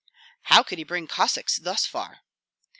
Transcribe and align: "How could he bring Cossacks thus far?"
"How 0.45 0.63
could 0.63 0.79
he 0.79 0.83
bring 0.83 1.05
Cossacks 1.05 1.57
thus 1.59 1.85
far?" 1.85 2.21